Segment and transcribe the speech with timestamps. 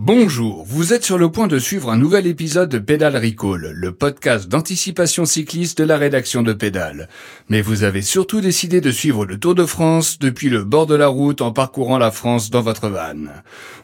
[0.00, 3.90] Bonjour, vous êtes sur le point de suivre un nouvel épisode de Pédale Recall, le
[3.90, 7.08] podcast d'anticipation cycliste de la rédaction de Pédale.
[7.48, 10.94] Mais vous avez surtout décidé de suivre le Tour de France depuis le bord de
[10.94, 13.26] la route en parcourant la France dans votre van.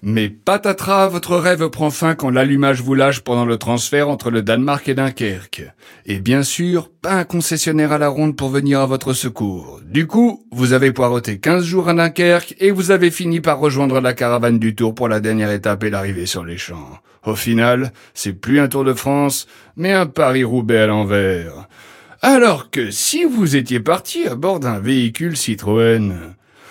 [0.02, 4.42] Mais patatras, votre rêve prend fin quand l'allumage vous lâche pendant le transfert entre le
[4.42, 5.64] Danemark et Dunkerque.
[6.06, 9.78] Et bien sûr, pas un concessionnaire à la ronde pour venir à votre secours.
[9.84, 14.00] Du coup, vous avez poireauté 15 jours à Dunkerque et vous avez fini par rejoindre
[14.00, 16.98] la caravane du Tour pour la dernière étape et la sur les champs.
[17.26, 21.68] Au final, c'est plus un Tour de France, mais un Paris-Roubaix à l'envers.
[22.22, 26.14] Alors que si vous étiez parti à bord d'un véhicule Citroën,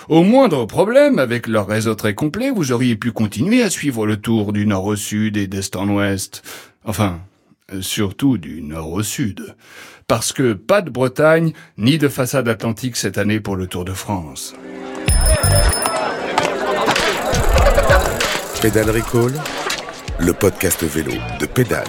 [0.10, 4.18] au moindre problème, avec leur réseau très complet, vous auriez pu continuer à suivre le
[4.18, 6.42] tour du nord au sud et d'est en ouest.
[6.86, 7.20] Enfin,
[7.82, 9.56] surtout du nord au sud.
[10.08, 13.94] Parce que pas de Bretagne, ni de façade atlantique cette année pour le Tour de
[13.94, 14.54] France.
[18.62, 19.34] Pédale Recall,
[20.20, 21.84] le podcast vélo de Pédale.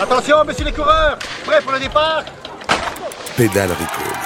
[0.00, 2.24] Attention, messieurs les coureurs, prêts pour le départ?
[3.36, 4.17] Pédale Recall.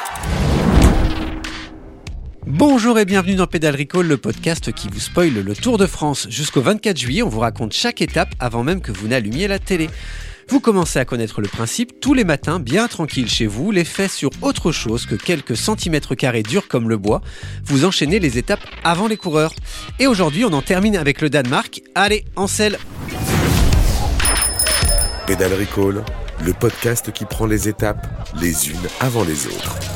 [2.55, 6.27] Bonjour et bienvenue dans Pédale Recall, le podcast qui vous spoile le Tour de France.
[6.29, 9.89] Jusqu'au 24 juillet, on vous raconte chaque étape avant même que vous n'allumiez la télé.
[10.51, 14.11] Vous commencez à connaître le principe, tous les matins, bien tranquille chez vous, les faits
[14.11, 17.23] sur autre chose que quelques centimètres carrés durs comme le bois,
[17.65, 19.55] vous enchaînez les étapes avant les coureurs.
[19.99, 21.81] Et aujourd'hui, on en termine avec le Danemark.
[21.95, 22.79] Allez, en selle
[25.27, 26.05] Pédale Recall,
[26.45, 28.07] le podcast qui prend les étapes
[28.39, 29.92] les unes avant les autres.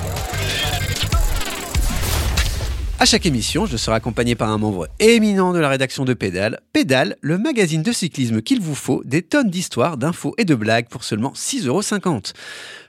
[2.99, 6.61] À chaque émission, je serai accompagné par un membre éminent de la rédaction de Pédale.
[6.73, 10.89] Pédale, le magazine de cyclisme qu'il vous faut, des tonnes d'histoires, d'infos et de blagues
[10.89, 12.33] pour seulement 6,50€.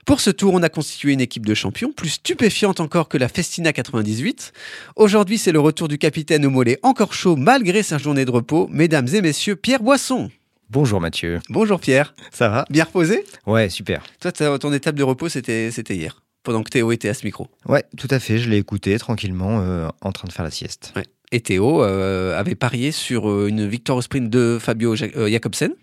[0.06, 3.28] Pour ce tour, on a constitué une équipe de champions, plus stupéfiante encore que la
[3.28, 4.54] Festina 98.
[4.96, 8.66] Aujourd'hui, c'est le retour du capitaine au mollet encore chaud malgré sa journée de repos.
[8.70, 10.30] Mesdames et messieurs, Pierre Boisson.
[10.70, 11.40] Bonjour Mathieu.
[11.50, 12.14] Bonjour Pierre.
[12.32, 12.64] Ça va?
[12.70, 13.26] Bien reposé?
[13.46, 14.02] Ouais, super.
[14.20, 17.46] Toi, ton étape de repos, c'était hier pendant que Théo était à ce micro.
[17.66, 18.38] Ouais, tout à fait.
[18.38, 20.94] Je l'ai écouté tranquillement euh, en train de faire la sieste.
[20.96, 21.04] Ouais.
[21.30, 25.74] Et Théo euh, avait parié sur euh, une victoire au sprint de Fabio Jacobsen.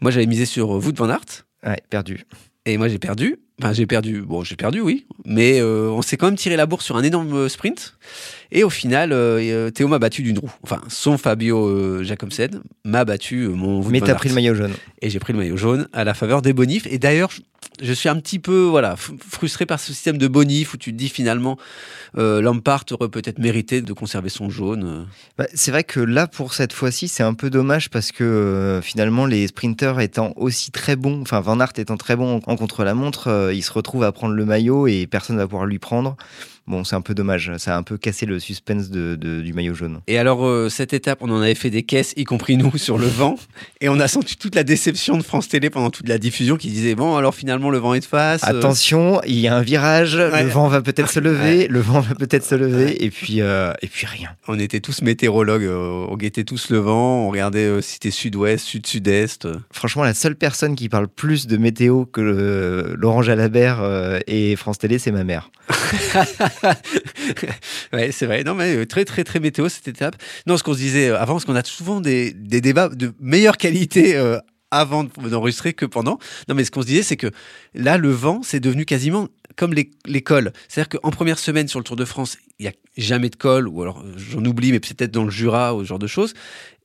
[0.00, 1.46] Moi, j'avais misé sur Wout van Aert.
[1.64, 2.26] Ouais, perdu.
[2.66, 3.36] Et moi, j'ai perdu.
[3.60, 4.22] Enfin, j'ai perdu.
[4.22, 5.06] Bon, j'ai perdu, oui.
[5.24, 7.96] Mais on s'est quand même tiré la bourse sur un énorme sprint.
[8.52, 9.10] Et au final,
[9.74, 10.52] Théo m'a battu d'une roue.
[10.62, 14.72] Enfin, son Fabio Jacobsen m'a battu mon Wout Mais t'as pris le maillot jaune.
[15.02, 16.86] Et j'ai pris le maillot jaune à la faveur des bonifs.
[16.86, 17.30] Et d'ailleurs,
[17.80, 20.96] je suis un petit peu voilà frustré par ce système de bonif où tu te
[20.96, 21.58] dis finalement
[22.16, 24.84] euh, Lampard aurait peut-être mérité de conserver son jaune.
[24.84, 25.04] Euh.
[25.36, 28.82] Bah, c'est vrai que là pour cette fois-ci c'est un peu dommage parce que euh,
[28.82, 33.47] finalement les sprinters étant aussi très bons, enfin Van Aert étant très bon en contre-la-montre,
[33.52, 36.16] il se retrouve à prendre le maillot et personne ne va pouvoir lui prendre.
[36.68, 37.50] Bon, c'est un peu dommage.
[37.56, 40.00] Ça a un peu cassé le suspense de, du maillot jaune.
[40.06, 42.98] Et alors, euh, cette étape, on en avait fait des caisses, y compris nous, sur
[42.98, 43.36] le vent.
[43.80, 46.68] Et on a senti toute la déception de France Télé pendant toute la diffusion qui
[46.68, 48.44] disait Bon, alors finalement, le vent est de face.
[48.44, 48.58] Euh.
[48.58, 52.14] Attention, il y a un virage, le vent va peut-être se lever, le vent va
[52.14, 54.28] peut-être se lever, et puis, euh, et puis rien.
[54.46, 59.48] On était tous météorologues, on guettait tous le vent, on regardait si c'était sud-ouest, sud-sud-est.
[59.72, 63.80] Franchement, la seule personne qui parle plus de météo que Laurent Jalabert
[64.26, 65.50] et France Télé, c'est ma mère.
[67.92, 68.44] ouais, c'est vrai.
[68.44, 70.16] Non, mais euh, très, très, très météo cette étape.
[70.46, 73.12] Non, ce qu'on se disait euh, avant, parce qu'on a souvent des, des, débats de
[73.20, 74.38] meilleure qualité euh,
[74.70, 76.18] avant d'enregistrer que pendant.
[76.48, 77.30] Non, mais ce qu'on se disait, c'est que
[77.74, 79.74] là, le vent, c'est devenu quasiment comme
[80.06, 80.52] l'école.
[80.68, 83.66] C'est-à-dire qu'en première semaine sur le Tour de France, il n'y a jamais de col,
[83.66, 86.34] ou alors j'en oublie, mais peut-être dans le Jura ou ce genre de choses.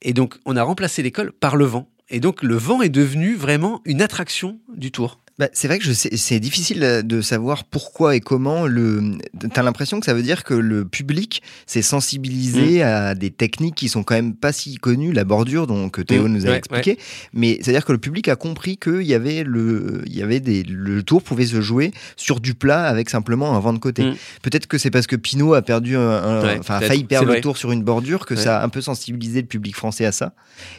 [0.02, 1.90] Et donc, on a remplacé l'école par le vent.
[2.10, 5.23] Et donc, le vent est devenu vraiment une attraction du Tour.
[5.44, 8.66] Bah, c'est vrai que c'est difficile euh, de savoir pourquoi et comment.
[8.66, 9.18] Le,
[9.54, 12.88] as l'impression que ça veut dire que le public s'est sensibilisé mm.
[12.88, 16.32] à des techniques qui sont quand même pas si connues, la bordure, dont Théo mm.
[16.32, 16.98] nous a expliqué.
[17.34, 20.64] Mais c'est-à-dire que le public a compris qu'il y avait le, il y avait des,
[20.64, 24.06] le tour pouvait se jouer sur du plat avec simplement un vent de côté.
[24.06, 24.16] Mm.
[24.44, 27.58] Peut-être que c'est parce que Pinot a perdu, un, enfin, a failli perdre le tour
[27.58, 30.32] sur une bordure que ça a un peu sensibilisé le public français à ça.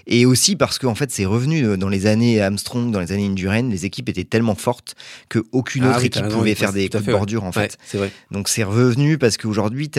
[0.06, 3.26] Et aussi parce qu'en fait, c'est revenu euh, dans les années Armstrong, dans les années
[3.26, 4.94] Indurain, les équipes étaient tellement forte
[5.28, 7.78] que aucune ah autre équipe pouvait faire des coups de bordure en fait.
[7.92, 8.10] vrai.
[8.30, 9.90] Donc c'est revenu parce qu'aujourd'hui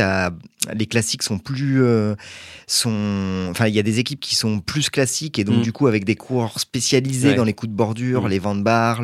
[0.74, 2.16] les classiques sont plus euh,
[2.68, 5.62] sont enfin il y a des équipes qui sont plus classiques et donc mm.
[5.62, 8.30] du coup avec des coureurs spécialisés dans les coups de bordure, mm.
[8.30, 9.02] les Van Bar,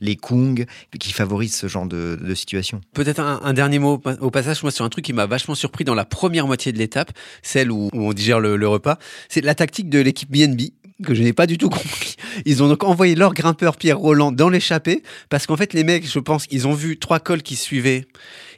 [0.00, 0.66] les Kung
[0.98, 2.80] qui favorisent ce genre de, situation.
[2.94, 5.94] Peut-être un, dernier mot au passage moi sur un truc qui m'a vachement surpris dans
[5.94, 7.12] la première moitié de l'étape,
[7.42, 8.98] celle où, on digère le, le repas,
[9.28, 10.70] c'est la tactique de l'équipe BNB
[11.04, 12.16] que je n'ai pas du tout compris.
[12.44, 16.10] Ils ont donc envoyé leur grimpeur Pierre Roland dans l'échappée parce qu'en fait les mecs,
[16.10, 18.06] je pense, ils ont vu trois cols qui suivaient.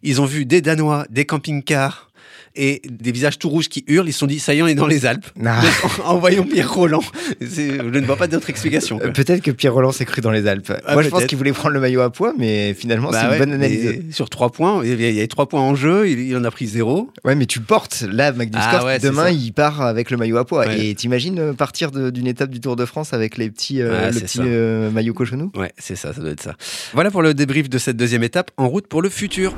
[0.02, 2.05] Ils ont vu des Danois, des camping-cars
[2.54, 4.08] et des visages tout rouges qui hurlent.
[4.08, 5.26] Ils se sont dit, ça y est, on est dans les Alpes.
[5.44, 5.60] Ah.
[6.04, 7.02] Envoyons Pierre Roland.
[7.40, 8.98] Je ne vois pas d'autre explication.
[9.02, 10.72] Euh, Peut-être que Pierre Roland s'est cru dans les Alpes.
[10.86, 13.32] Ah, Moi, je pense qu'il voulait prendre le maillot à poids, mais finalement, Bah c'est
[13.34, 14.02] une bonne analyse.
[14.10, 16.66] Sur trois points, il y avait- trois points en jeu, il, il en a pris
[16.66, 17.10] zéro.
[17.24, 18.04] Ouais, mais tu portes.
[18.10, 20.66] Là, Magnus Ah ouais, c'est demain, il part avec le maillot à poids.
[20.66, 20.86] Ouais.
[20.86, 24.20] Et t'imagines euh, partir d'une étape du Tour de France avec les petits, euh, le
[24.20, 25.50] petit euh, maillot cochonou?
[25.56, 26.54] Ouais, c'est ça, ça doit être ça.
[26.94, 29.54] Voilà pour le débrief de cette deuxième étape, en route pour le futur.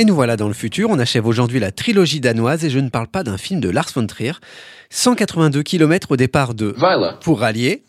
[0.00, 0.88] Et nous voilà dans le futur.
[0.88, 3.90] On achève aujourd'hui la trilogie danoise et je ne parle pas d'un film de Lars
[3.94, 4.32] von Trier.
[4.88, 7.10] 182 km au départ de Weiler.
[7.20, 7.84] pour rallier.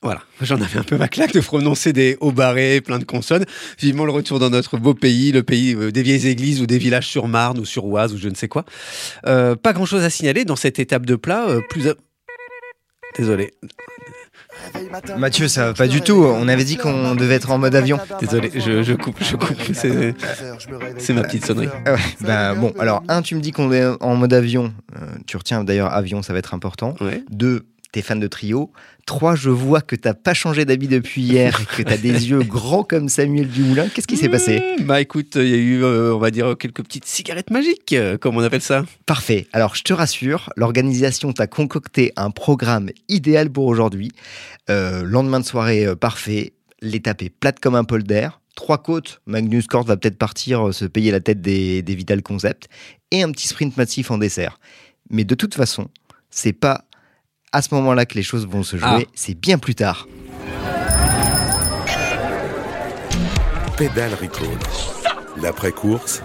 [0.00, 3.44] Voilà, j'en avais un peu ma claque de prononcer des hauts barrés, plein de consonnes.
[3.78, 6.78] Vivement le retour dans notre beau pays, le pays euh, des vieilles églises ou des
[6.78, 8.64] villages sur Marne ou sur Oise ou je ne sais quoi.
[9.26, 11.46] Euh, pas grand chose à signaler dans cette étape de plat.
[11.46, 11.94] euh, plus à-
[13.16, 13.52] Désolé,
[15.16, 16.24] Mathieu, ça va pas du tout.
[16.24, 17.98] On avait dit qu'on devait être en mode avion.
[18.20, 19.56] désolé, je, je coupe, je coupe.
[19.72, 20.14] C'est
[20.98, 21.68] c'est ma petite sonnerie.
[21.86, 24.72] Ah ouais, bah bon, alors, un, tu me dis qu'on est en mode avion.
[24.96, 26.94] Euh, tu retiens d'ailleurs avion, ça va être important.
[27.00, 27.22] Ouais.
[27.30, 28.72] Deux, t'es fan de trio.
[29.06, 32.42] Trois, je vois que t'as pas changé d'habit depuis hier et que t'as des yeux
[32.42, 33.88] grands comme Samuel Dumoulin.
[33.88, 36.56] Qu'est-ce qui s'est passé Mmh, Bah écoute, il y a eu, euh, on va dire,
[36.58, 38.84] quelques petites cigarettes magiques, euh, comme on appelle ça.
[39.06, 39.46] Parfait.
[39.52, 44.10] Alors, je te rassure, l'organisation t'a concocté un programme idéal pour aujourd'hui.
[44.70, 46.54] Euh, lendemain de soirée parfait.
[46.80, 48.28] L'étape est plate comme un polder.
[48.54, 49.20] Trois côtes.
[49.26, 52.68] Magnus Cort va peut-être partir se payer la tête des, des Vital Concept.
[53.10, 54.58] Et un petit sprint massif en dessert.
[55.10, 55.88] Mais de toute façon,
[56.30, 56.86] c'est pas
[57.52, 58.86] à ce moment-là que les choses vont se jouer.
[58.88, 59.10] Ah.
[59.14, 60.06] C'est bien plus tard.
[63.76, 64.48] Pédale Recall.
[65.40, 66.22] L'après-course,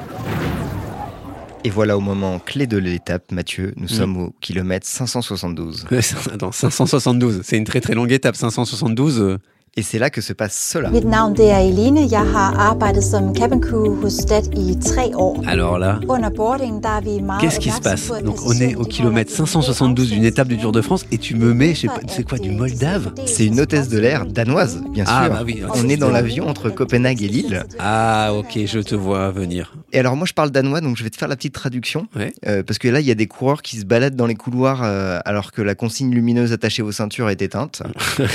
[1.64, 3.74] Et voilà au moment clé de l'étape, Mathieu.
[3.78, 3.90] Nous Mm.
[3.90, 5.86] sommes au kilomètre 572.
[5.92, 8.36] Ouais, c'est- Attends, 572, c'est une très très longue étape.
[8.38, 9.38] 572, euh,
[9.80, 10.90] Et c'est là que se passe cela.
[10.90, 12.08] Mit navn det er Eline.
[12.12, 15.44] Jeg har arbejdet som cabin crew hos Stat i tre år.
[15.48, 18.72] alors là, Under boarding, der er vi meget Qu'est-ce qui se passe Donc on passagererne,
[18.72, 21.76] est au kilomètre holder 572 d'une étape du Tour de France et tu me mets,
[21.76, 24.82] je sais pas, c'est quoi, at, du øh, Moldave C'est une hôtesse de l'air danoise,
[24.94, 25.14] bien sûr.
[25.16, 25.62] Ah, bah oui.
[25.76, 27.64] On est dans l'avion entre Copenhague et Lille.
[27.78, 29.76] Ah ok, je te vois venir.
[29.94, 32.08] Et alors moi je parle danois, donc je vais te faire la petite traduction.
[32.16, 32.34] Ouais.
[32.46, 34.84] Euh, parce que là, il y a des coureurs qui se baladent dans les couloirs
[34.84, 37.84] euh, alors que la consigne lumineuse attachée aux ceintures est éteinte.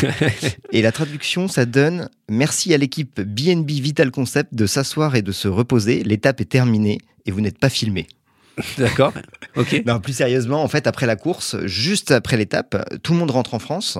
[0.73, 5.33] et la traduction, ça donne Merci à l'équipe BNB Vital Concept de s'asseoir et de
[5.33, 6.03] se reposer.
[6.03, 8.07] L'étape est terminée et vous n'êtes pas filmé.
[8.79, 9.13] D'accord
[9.87, 13.55] Non, plus sérieusement, en fait, après la course, juste après l'étape, tout le monde rentre
[13.55, 13.99] en France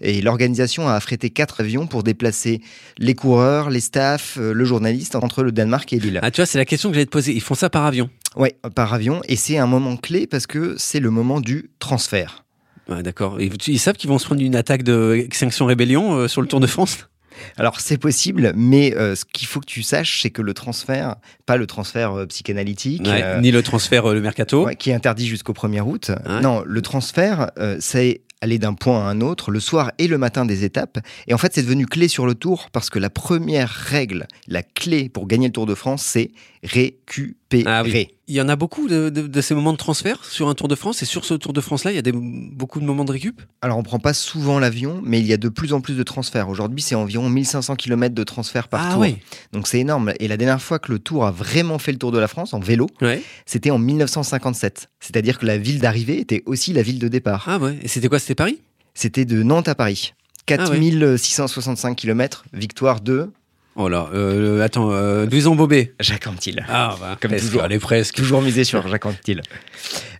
[0.00, 2.60] et l'organisation a affrété quatre avions pour déplacer
[2.98, 6.20] les coureurs, les staffs, euh, le journaliste entre le Danemark et Lille.
[6.22, 7.32] Ah tu vois, c'est la question que j'allais te poser.
[7.32, 8.10] Ils font ça par avion?
[8.36, 9.20] Ouais, par avion.
[9.28, 12.44] Et c'est un moment clé parce que c'est le moment du transfert.
[12.88, 13.38] D'accord.
[13.40, 16.60] Ils savent qu'ils vont se prendre une attaque de Extinction Rébellion euh, sur le Tour
[16.60, 17.08] de France?
[17.56, 21.16] Alors c'est possible, mais euh, ce qu'il faut que tu saches, c'est que le transfert,
[21.46, 24.94] pas le transfert euh, psychanalytique, Ouais, euh, Ni le transfert, le mercato ouais, qui est
[24.94, 26.10] interdit jusqu'au 1er août.
[26.26, 26.40] Ouais.
[26.40, 27.50] Non, le transfert,
[27.80, 30.98] c'est aller d'un point à un autre, le soir et le matin des étapes.
[31.26, 34.62] Et en fait, c'est devenu clé sur le tour parce que la première règle, la
[34.62, 36.32] clé pour gagner le Tour de France, c'est
[36.62, 37.34] récupérer.
[37.66, 38.08] Ah oui.
[38.28, 40.66] Il y en a beaucoup de, de- de ces moments de transfert sur un Tour
[40.66, 41.00] de France.
[41.02, 43.40] Et sur ce Tour de France-là, il y a des, beaucoup de moments de récup?
[43.62, 46.02] Alors, on prend pas souvent l'avion, mais il y a de plus en plus de
[46.02, 46.48] transferts.
[46.48, 49.00] Aujourd'hui, c'est environ 1500 km de transferts par Ah tour.
[49.02, 49.18] ouais.
[49.52, 50.12] Donc, c'est énorme.
[50.18, 52.52] Et la dernière fois que le Tour a vraiment fait le Tour de la France
[52.52, 53.22] en vélo, Ouais.
[53.46, 54.88] c'était en 1957.
[54.98, 57.44] C'est-à-dire que la ville d'arrivée était aussi la ville de départ.
[57.46, 57.78] Ah ouais.
[57.82, 58.18] Et c'était quoi?
[58.18, 58.58] C'était Paris?
[58.94, 60.14] C'était de Nantes à Paris.
[60.48, 60.56] Ah ouais.
[60.56, 63.30] 4665 km, victoire de
[63.78, 65.92] Oh là, euh, attends, euh, Louison Bobet.
[66.00, 66.64] Jacques Anquetil.
[66.66, 67.62] Ah, bah, Comme presque, toujours.
[67.62, 68.14] Allez, presque.
[68.14, 69.42] Toujours misé sur Jacques Anquetil.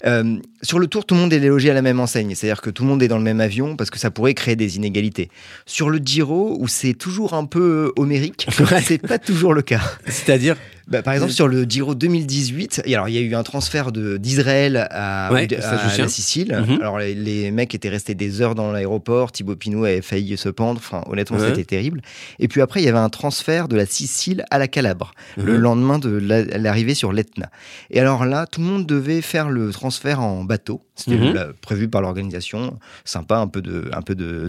[0.04, 2.34] Euh, sur le tour, tout le monde est logé à la même enseigne.
[2.34, 4.56] C'est-à-dire que tout le monde est dans le même avion parce que ça pourrait créer
[4.56, 5.30] des inégalités.
[5.64, 8.82] Sur le Giro, où c'est toujours un peu homérique, Ouais.
[8.82, 9.80] c'est pas toujours le cas.
[10.06, 10.56] C'est-à-dire
[10.88, 13.90] Bah, par exemple, sur le Giro 2018, et alors il y a eu un transfert
[13.92, 16.52] d'Israël à, Ouais, la Sicile.
[16.68, 16.80] Mhm.
[16.80, 19.32] Alors les, les mecs étaient restés des heures dans l'aéroport.
[19.32, 20.78] Thibaut Pinot avait failli se pendre.
[20.82, 21.48] Enfin, honnêtement, Ouais.
[21.48, 22.02] c'était terrible.
[22.38, 25.54] Et puis après, il y avait un transfert de la Sicile à la Calabre le
[25.54, 25.58] Mhm.
[25.60, 27.50] lendemain de la- l'arrivée sur l'Etna.
[27.90, 29.85] Et alors là, tout le monde devait faire le transfert
[30.20, 30.82] en bateau.
[30.94, 31.52] C'était Mhm.
[31.60, 32.78] prévu par l'organisation.
[33.04, 34.48] Sympa, un peu de, un peu de.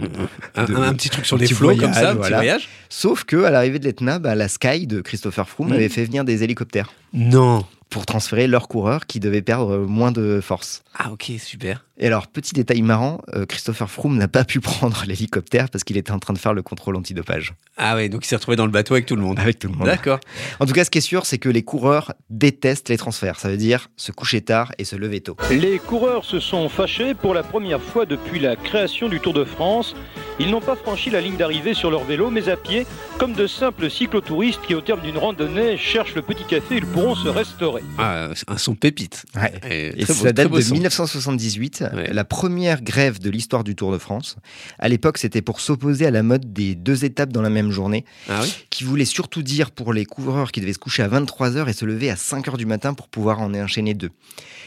[0.56, 2.36] un, de- un petit truc sur les petit flots comme ça, un petit voilà.
[2.36, 5.74] voyage Sauf que à l'arrivée de l'Etna, bah, la Sky de Christopher Froome Mhm.
[5.74, 6.90] avait fait venir des hélicoptères.
[7.12, 7.64] Non.
[7.90, 10.82] Pour transférer leurs coureurs qui devaient perdre moins de force.
[10.98, 11.84] Ah ok, super.
[11.98, 15.96] Et alors, petit détail marrant, euh, Christopher Froome n'a pas pu prendre l'hélicoptère parce qu'il
[15.96, 18.66] était en train de faire le contrôle antidopage Ah ouais, donc il s'est retrouvé dans
[18.66, 19.38] le bateau avec tout le monde.
[19.38, 19.86] avec tout le monde.
[19.86, 20.20] D'accord.
[20.60, 23.40] En tout cas, ce qui est sûr, c'est que les coureurs détestent les transferts.
[23.40, 25.36] Ça veut dire se coucher tard et se lever tôt.
[25.50, 29.44] Les coureurs se sont fâchés pour la première fois depuis la création du Tour de
[29.44, 29.94] France.
[30.40, 32.86] Ils n'ont pas franchi la ligne d'arrivée sur leur vélo, mais à pied,
[33.18, 37.16] comme de simples cyclotouristes qui, au terme d'une randonnée, cherchent le petit café, ils pourront
[37.16, 37.82] se restaurer.
[37.98, 39.24] Ah, un son pépite.
[39.34, 39.92] Ouais.
[39.96, 40.74] Et ça beau- date de son.
[40.74, 42.12] 1978, Ouais.
[42.12, 44.36] la première grève de l'histoire du Tour de France.
[44.78, 48.04] À l'époque, c'était pour s'opposer à la mode des deux étapes dans la même journée,
[48.28, 48.54] Ah oui?
[48.70, 51.84] qui voulait surtout dire pour les coureurs qui devaient se coucher à 23h et se
[51.84, 54.10] lever à 5h du matin pour pouvoir en enchaîner deux.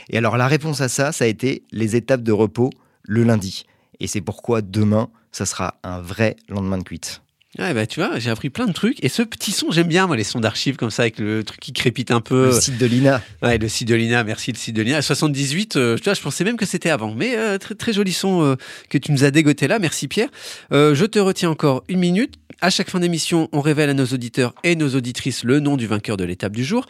[0.09, 2.71] Et alors la réponse à ça, ça a été les étapes de repos
[3.03, 3.65] le lundi.
[4.01, 7.21] Et c'est pourquoi demain, ça sera un vrai lendemain de cuite.
[7.59, 9.03] Ouais, bah tu vois, j'ai appris plein de trucs.
[9.03, 11.59] Et ce petit son, j'aime bien, moi, les sons d'archives comme ça, avec le truc
[11.59, 12.45] qui crépite un peu.
[12.45, 13.21] Le site de l'INA.
[13.43, 15.01] Ouais, le site de Lina, merci le site de Lina.
[15.01, 17.13] 78, euh, tu vois, je pensais même que c'était avant.
[17.13, 18.55] Mais euh, très, très joli son euh,
[18.89, 19.79] que tu nous as dégoté là.
[19.79, 20.29] Merci Pierre.
[20.71, 22.35] Je te retiens encore une minute.
[22.61, 25.87] À chaque fin d'émission, on révèle à nos auditeurs et nos auditrices le nom du
[25.87, 26.85] vainqueur de l'étape du jour.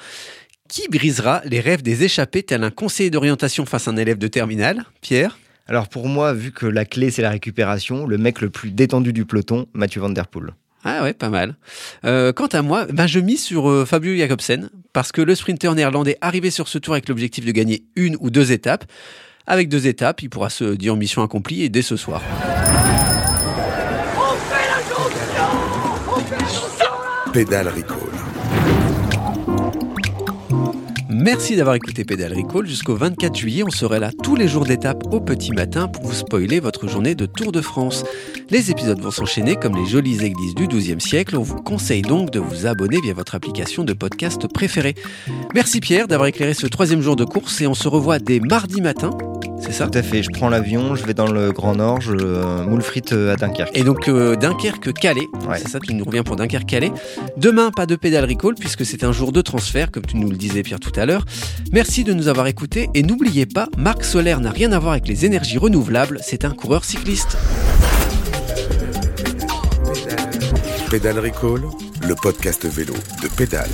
[0.70, 4.28] Qui brisera les rêves des échappés tel un conseiller d'orientation face à un élève de
[4.28, 4.86] terminale?
[5.02, 5.38] Pierre?
[5.72, 9.14] Alors pour moi, vu que la clé c'est la récupération, le mec le plus détendu
[9.14, 10.50] du peloton, Mathieu Van Der Poel.
[10.84, 11.56] Ah ouais, pas mal.
[12.04, 15.74] Euh, quant à moi, ben je mise sur euh, Fabio Jacobsen parce que le sprinter
[15.74, 18.84] néerlandais arrivé sur ce tour avec l'objectif de gagner une ou deux étapes.
[19.48, 22.22] Avec deux étapes, il pourra se dire mission accomplie et dès ce soir.
[27.32, 28.11] Pédale Recall.
[31.22, 32.66] Merci d'avoir écouté Pédale Recall.
[32.66, 36.16] Jusqu'au 24 juillet, on serait là tous les jours d'étape au petit matin pour vous
[36.16, 38.04] spoiler votre journée de Tour de France.
[38.50, 41.38] Les épisodes vont s'enchaîner comme les jolies églises du XIIe siècle.
[41.38, 44.96] On vous conseille donc de vous abonner via votre application de podcast préférée.
[45.54, 48.82] Merci Pierre d'avoir éclairé ce troisième jour de course et on se revoit dès mardi
[48.82, 49.12] matin.
[49.62, 52.14] C'est ça Tout à fait, je prends l'avion, je vais dans le Grand Nord, je
[52.14, 53.72] euh, moule frites euh, à Dunkerque.
[53.78, 55.58] Et donc euh, Dunkerque-Calais, Ouais.
[55.60, 56.92] c'est ça, tu nous reviens pour Dunkerque-Calais.
[57.38, 60.36] Demain, pas de pédale recall puisque c'est un jour de transfert, comme tu nous le
[60.36, 61.26] disais Pierre tout à l'heure.
[61.72, 65.08] Merci de nous avoir écoutés et n'oubliez pas, Marc Solaire n'a rien à voir avec
[65.08, 67.38] les énergies renouvelables, c'est un coureur cycliste.
[70.90, 71.62] Pédale Recall,
[72.08, 73.70] le podcast vélo de Pédale.